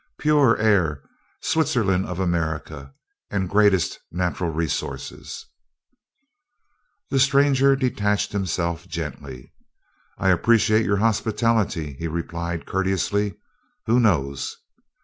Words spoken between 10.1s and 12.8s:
"I appreciate your hospitality," he replied